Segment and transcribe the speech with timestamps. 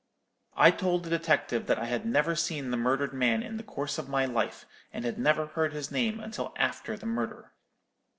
[0.55, 3.99] "I told the detective that I had never seen the murdered man in the course
[3.99, 7.51] of my life, and had never heard his name until after the murder.